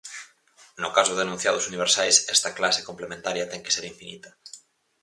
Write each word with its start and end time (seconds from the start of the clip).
No 0.83 0.89
caso 0.97 1.13
de 1.15 1.23
enunciados 1.27 1.67
universais, 1.71 2.15
esta 2.35 2.51
clase 2.57 2.85
complementaria 2.89 3.49
ten 3.51 3.63
que 3.65 3.73
ser 3.75 3.83
infinita. 3.93 4.29